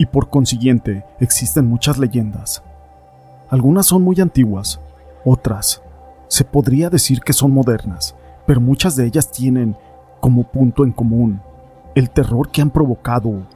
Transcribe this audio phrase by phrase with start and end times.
[0.00, 2.62] y por consiguiente existen muchas leyendas.
[3.50, 4.80] Algunas son muy antiguas,
[5.26, 5.82] otras
[6.26, 9.76] se podría decir que son modernas, pero muchas de ellas tienen
[10.20, 11.42] como punto en común
[11.94, 13.46] el terror que han provocado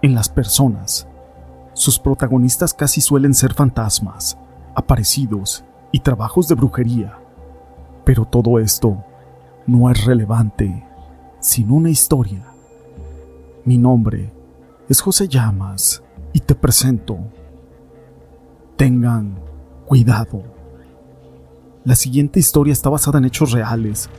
[0.00, 1.06] en las personas.
[1.74, 4.38] Sus protagonistas casi suelen ser fantasmas,
[4.74, 7.18] aparecidos y trabajos de brujería.
[8.06, 9.04] Pero todo esto
[9.66, 10.86] no es relevante
[11.38, 12.44] sin una historia.
[13.66, 14.32] Mi nombre
[14.92, 16.02] es José Llamas
[16.34, 17.18] y te presento.
[18.76, 19.38] Tengan
[19.86, 20.42] cuidado.
[21.82, 24.10] La siguiente historia está basada en hechos reales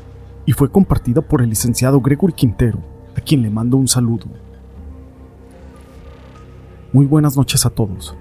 [0.48, 2.80] y fue compartida por el licenciado Gregory Quintero,
[3.16, 4.26] a quien le mando un saludo.
[6.92, 8.16] Muy buenas noches a todos.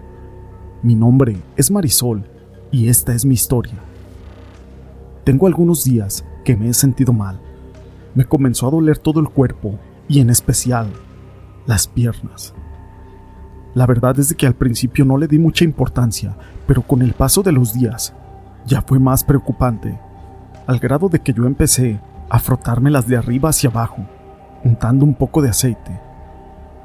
[0.83, 2.23] Mi nombre es Marisol
[2.71, 3.79] y esta es mi historia.
[5.25, 7.41] Tengo algunos días que me he sentido mal.
[8.15, 10.89] Me comenzó a doler todo el cuerpo y en especial
[11.67, 12.55] las piernas.
[13.75, 17.43] La verdad es que al principio no le di mucha importancia, pero con el paso
[17.43, 18.13] de los días
[18.67, 19.99] ya fue más preocupante,
[20.67, 24.07] al grado de que yo empecé a frotármelas de arriba hacia abajo,
[24.65, 26.01] untando un poco de aceite,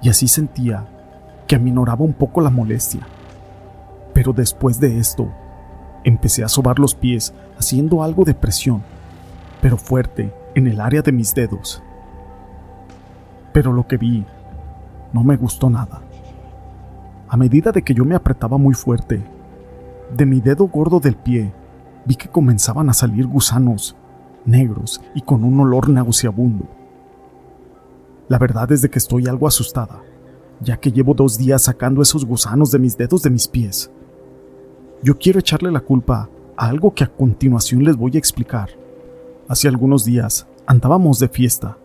[0.01, 0.85] y así sentía
[1.47, 3.01] que aminoraba un poco la molestia.
[4.13, 5.31] Pero después de esto,
[6.03, 8.81] empecé a sobar los pies haciendo algo de presión,
[9.61, 11.83] pero fuerte en el área de mis dedos.
[13.53, 14.25] Pero lo que vi
[15.13, 16.01] no me gustó nada.
[17.29, 19.23] A medida de que yo me apretaba muy fuerte,
[20.15, 21.53] de mi dedo gordo del pie
[22.05, 23.95] vi que comenzaban a salir gusanos
[24.45, 26.65] negros y con un olor nauseabundo.
[28.29, 30.01] La verdad es de que estoy algo asustada,
[30.61, 33.91] ya que llevo dos días sacando esos gusanos de mis dedos de mis pies.
[35.03, 38.69] Yo quiero echarle la culpa a algo que a continuación les voy a explicar.
[39.47, 41.77] Hace algunos días andábamos de fiesta,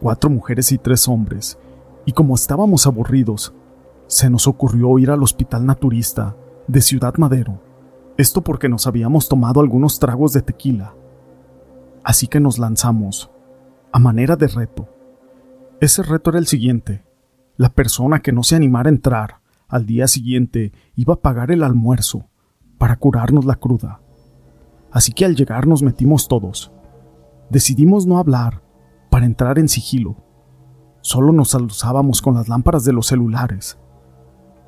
[0.00, 1.58] cuatro mujeres y tres hombres,
[2.08, 3.52] y como estábamos aburridos,
[4.06, 7.60] se nos ocurrió ir al hospital naturista de Ciudad Madero.
[8.16, 10.94] Esto porque nos habíamos tomado algunos tragos de tequila.
[12.02, 13.30] Así que nos lanzamos,
[13.92, 14.88] a manera de reto.
[15.82, 17.04] Ese reto era el siguiente.
[17.58, 21.62] La persona que no se animara a entrar al día siguiente iba a pagar el
[21.62, 22.24] almuerzo
[22.78, 24.00] para curarnos la cruda.
[24.90, 26.72] Así que al llegar nos metimos todos.
[27.50, 28.62] Decidimos no hablar
[29.10, 30.16] para entrar en sigilo
[31.08, 33.78] Solo nos saludábamos con las lámparas de los celulares.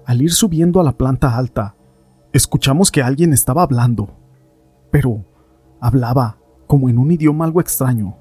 [0.06, 1.74] Al ir subiendo a la planta alta,
[2.32, 4.16] escuchamos que alguien estaba hablando,
[4.90, 5.26] pero
[5.82, 8.16] hablaba como en un idioma algo extraño.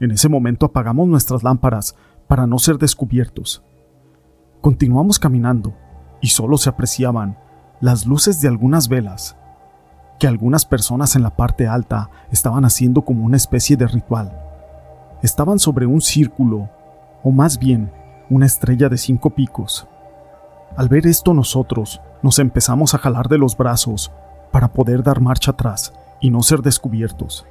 [0.00, 1.96] En ese momento apagamos nuestras lámparas
[2.28, 3.64] para no ser descubiertos.
[4.60, 5.74] Continuamos caminando
[6.20, 7.38] y solo se apreciaban
[7.80, 9.34] las luces de algunas velas,
[10.20, 14.38] que algunas personas en la parte alta estaban haciendo como una especie de ritual.
[15.22, 16.68] Estaban sobre un círculo
[17.22, 17.92] o más bien
[18.30, 19.86] una estrella de cinco picos.
[20.76, 24.12] Al ver esto nosotros nos empezamos a jalar de los brazos
[24.50, 27.46] para poder dar marcha atrás y no ser descubiertos.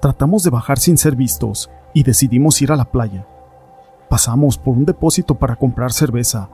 [0.00, 3.26] Tratamos de bajar sin ser vistos y decidimos ir a la playa.
[4.08, 6.48] Pasamos por un depósito para comprar cerveza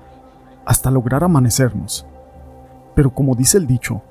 [0.64, 2.06] hasta lograr amanecernos.
[2.94, 4.02] Pero como dice el dicho,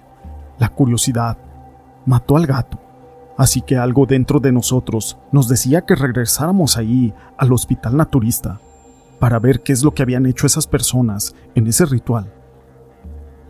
[0.58, 1.38] la curiosidad
[2.06, 2.80] mató al gato.
[3.40, 8.60] Así que algo dentro de nosotros nos decía que regresáramos ahí al hospital naturista
[9.18, 12.34] para ver qué es lo que habían hecho esas personas en ese ritual.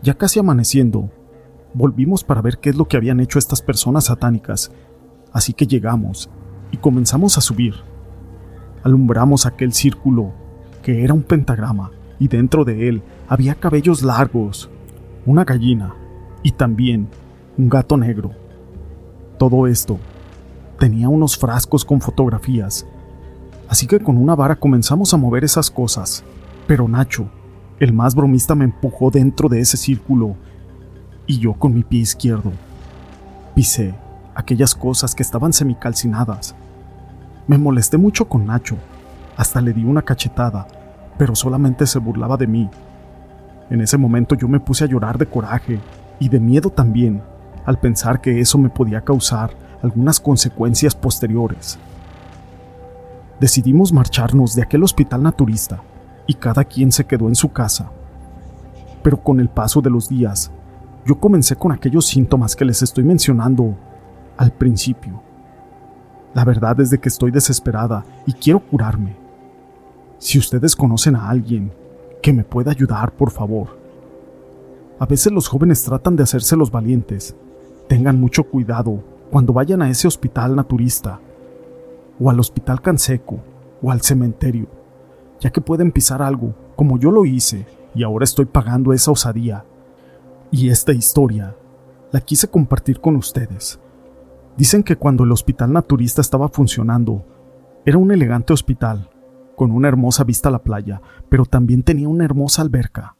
[0.00, 1.10] Ya casi amaneciendo,
[1.74, 4.70] volvimos para ver qué es lo que habían hecho estas personas satánicas,
[5.32, 6.30] así que llegamos
[6.70, 7.74] y comenzamos a subir.
[8.84, 10.30] Alumbramos aquel círculo,
[10.84, 14.70] que era un pentagrama, y dentro de él había cabellos largos,
[15.26, 15.96] una gallina
[16.44, 17.08] y también
[17.58, 18.30] un gato negro.
[19.40, 19.98] Todo esto.
[20.78, 22.86] Tenía unos frascos con fotografías,
[23.70, 26.22] así que con una vara comenzamos a mover esas cosas,
[26.66, 27.26] pero Nacho,
[27.78, 30.36] el más bromista, me empujó dentro de ese círculo.
[31.26, 32.52] Y yo con mi pie izquierdo.
[33.54, 33.94] Pisé
[34.34, 36.54] aquellas cosas que estaban semicalcinadas.
[37.46, 38.76] Me molesté mucho con Nacho,
[39.38, 40.68] hasta le di una cachetada,
[41.16, 42.68] pero solamente se burlaba de mí.
[43.70, 45.80] En ese momento yo me puse a llorar de coraje
[46.18, 47.22] y de miedo también,
[47.70, 51.78] al pensar que eso me podía causar algunas consecuencias posteriores.
[53.38, 55.80] Decidimos marcharnos de aquel hospital naturista
[56.26, 57.90] y cada quien se quedó en su casa.
[59.02, 60.50] pero con el paso de los días,
[61.06, 63.74] yo comencé con aquellos síntomas que les estoy mencionando
[64.36, 65.22] al principio.
[66.34, 69.16] La verdad es de que estoy desesperada y quiero curarme.
[70.18, 71.72] Si ustedes conocen a alguien
[72.22, 73.78] que me pueda ayudar, por favor.
[74.98, 77.34] A veces los jóvenes tratan de hacerse los valientes.
[77.90, 79.02] Tengan mucho cuidado
[79.32, 81.18] cuando vayan a ese hospital naturista,
[82.20, 83.40] o al hospital Canseco,
[83.82, 84.68] o al cementerio,
[85.40, 89.64] ya que pueden pisar algo, como yo lo hice, y ahora estoy pagando esa osadía.
[90.52, 91.56] Y esta historia
[92.12, 93.80] la quise compartir con ustedes.
[94.56, 97.26] Dicen que cuando el hospital naturista estaba funcionando,
[97.84, 99.10] era un elegante hospital,
[99.56, 103.16] con una hermosa vista a la playa, pero también tenía una hermosa alberca,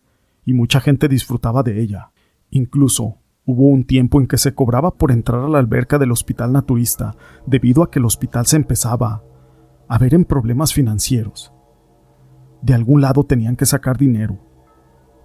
[0.47, 2.13] y mucha gente disfrutaba de ella.
[2.51, 3.17] Incluso
[3.51, 7.17] hubo un tiempo en que se cobraba por entrar a la alberca del hospital naturista,
[7.47, 9.23] debido a que el hospital se empezaba
[9.89, 11.53] a ver en problemas financieros.
[12.63, 14.39] De algún lado tenían que sacar dinero.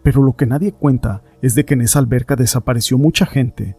[0.03, 3.77] Pero lo que nadie cuenta es de que en esa alberca desapareció mucha gente,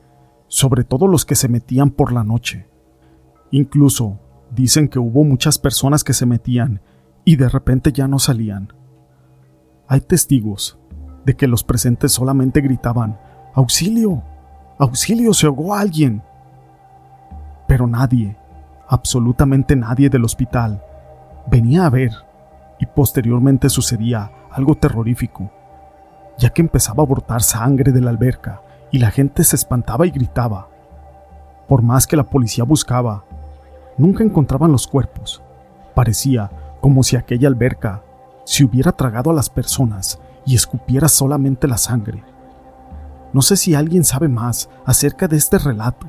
[0.49, 2.69] sobre todo los que se metían por la noche.
[3.51, 4.21] Incluso
[4.55, 6.81] dicen que hubo muchas personas que se metían
[7.25, 8.73] y de repente ya no salían.
[9.89, 10.79] Hay testigos
[11.25, 13.19] de que los presentes solamente gritaban,
[13.55, 14.23] ¡Auxilio!
[14.79, 15.33] ¡Auxilio!
[15.33, 16.23] ¡Se ahogó alguien!
[17.67, 18.37] Pero nadie,
[18.87, 20.83] absolutamente nadie del hospital,
[21.47, 22.13] venía a ver
[22.79, 25.51] y posteriormente sucedía algo terrorífico,
[26.39, 30.11] ya que empezaba a brotar sangre de la alberca y la gente se espantaba y
[30.11, 30.69] gritaba.
[31.69, 33.25] Por más que la policía buscaba,
[33.97, 35.43] nunca encontraban los cuerpos.
[35.95, 36.51] Parecía
[36.81, 38.03] como si aquella alberca
[38.45, 42.23] se hubiera tragado a las personas y escupiera solamente la sangre.
[43.33, 46.07] No sé si alguien sabe más acerca de este relato,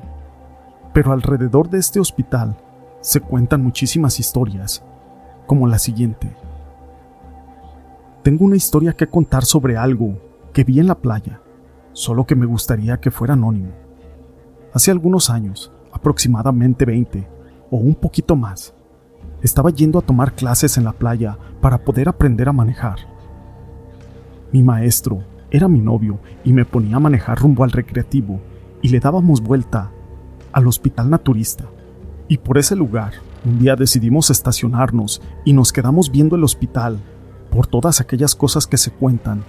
[0.92, 2.56] pero alrededor de este hospital
[3.00, 4.82] se cuentan muchísimas historias,
[5.46, 6.34] como la siguiente.
[8.22, 10.18] Tengo una historia que contar sobre algo
[10.52, 11.40] que vi en la playa,
[11.92, 13.72] solo que me gustaría que fuera anónimo.
[14.72, 17.28] Hace algunos años, aproximadamente 20
[17.70, 18.74] o un poquito más,
[19.42, 22.98] estaba yendo a tomar clases en la playa para poder aprender a manejar.
[24.52, 28.40] Mi maestro era mi novio y me ponía a manejar rumbo al recreativo
[28.82, 29.90] y le dábamos vuelta
[30.52, 31.64] al hospital naturista.
[32.28, 33.14] Y por ese lugar,
[33.44, 36.98] un día decidimos estacionarnos y nos quedamos viendo el hospital
[37.50, 39.42] por todas aquellas cosas que se cuentan,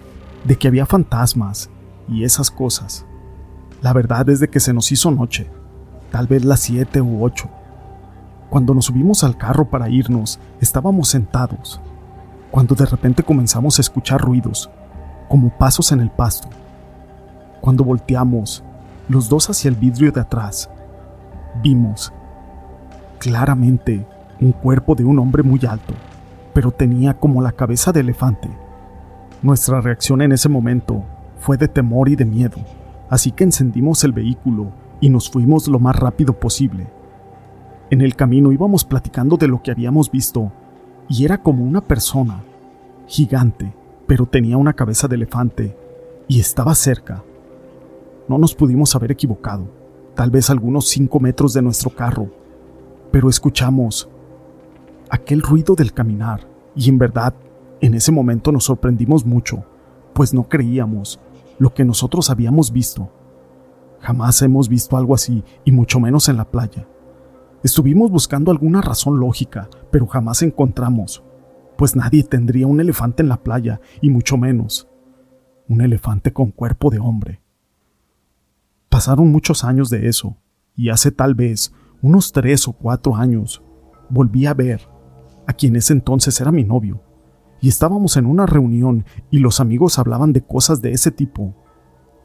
[0.46, 1.70] de que había fantasmas
[2.08, 3.06] y esas cosas.
[3.82, 5.50] La verdad es de que se nos hizo noche,
[6.12, 7.50] tal vez las siete u ocho,
[8.50, 11.80] cuando nos subimos al carro para irnos, estábamos sentados,
[12.50, 14.70] cuando de repente comenzamos a escuchar ruidos,
[15.30, 16.50] como pasos en el pasto.
[17.62, 18.64] Cuando volteamos,
[19.08, 20.70] los dos hacia el vidrio de atrás,
[21.64, 22.12] vimos
[23.20, 24.06] claramente
[24.42, 25.94] un cuerpo de un hombre muy alto,
[26.54, 28.50] pero tenía como la cabeza de elefante.
[29.42, 31.04] Nuestra reacción en ese momento
[31.38, 32.58] fue de temor y de miedo,
[33.10, 36.88] así que encendimos el vehículo y nos fuimos lo más rápido posible.
[37.90, 40.52] En el camino íbamos platicando de lo que habíamos visto,
[41.08, 42.42] y era como una persona,
[43.08, 43.74] gigante,
[44.10, 45.78] pero tenía una cabeza de elefante,
[46.28, 47.24] y estaba cerca.
[48.28, 49.68] No nos pudimos haber equivocado,
[50.16, 52.32] tal vez algunos cinco metros de nuestro carro,
[53.12, 54.10] pero escuchamos
[55.12, 57.36] aquel ruido del caminar, y en verdad,
[57.82, 59.64] en ese momento nos sorprendimos mucho,
[60.14, 61.20] pues no creíamos
[61.60, 63.12] lo que nosotros habíamos visto.
[64.00, 66.88] Jamás hemos visto algo así, y mucho menos en la playa.
[67.62, 71.22] Estuvimos buscando alguna razón lógica, pero jamás encontramos,
[71.80, 74.90] pues nadie tendría un elefante en la playa, y mucho menos
[75.70, 77.42] un elefante con cuerpo de hombre.
[78.90, 80.36] Pasaron muchos años de eso,
[80.76, 83.64] y hace tal vez unos tres o cuatro años
[84.10, 84.90] volví a ver
[85.48, 87.02] a quien ese entonces era mi novio,
[87.62, 91.56] y estábamos en una reunión y los amigos hablaban de cosas de ese tipo,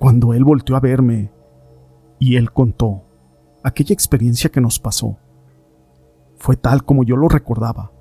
[0.00, 1.30] cuando él volteó a verme
[2.18, 3.04] y él contó
[3.62, 5.16] aquella experiencia que nos pasó.
[6.38, 7.93] Fue tal como yo lo recordaba.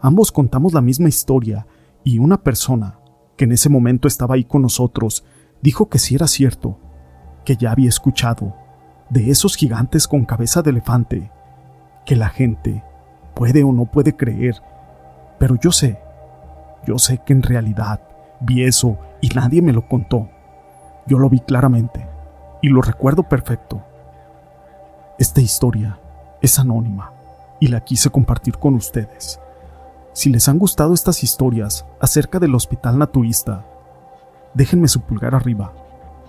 [0.00, 1.66] Ambos contamos la misma historia
[2.04, 2.98] y una persona,
[3.36, 5.24] que en ese momento estaba ahí con nosotros,
[5.62, 6.78] dijo que sí era cierto,
[7.44, 8.54] que ya había escuchado
[9.10, 11.30] de esos gigantes con cabeza de elefante,
[12.04, 12.84] que la gente
[13.34, 14.62] puede o no puede creer,
[15.38, 15.98] pero yo sé,
[16.86, 18.00] yo sé que en realidad
[18.40, 20.28] vi eso y nadie me lo contó.
[21.06, 22.06] Yo lo vi claramente
[22.62, 23.82] y lo recuerdo perfecto.
[25.18, 25.98] Esta historia
[26.40, 27.12] es anónima
[27.60, 29.40] y la quise compartir con ustedes.
[30.18, 33.64] Si les han gustado estas historias acerca del hospital naturista,
[34.52, 35.72] déjenme su pulgar arriba.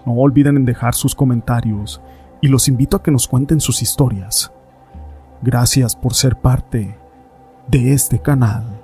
[0.06, 2.00] No olviden en dejar sus comentarios
[2.40, 4.52] y los invito a que nos cuenten sus historias.
[5.42, 7.00] Gracias por ser parte
[7.68, 8.80] de este canal.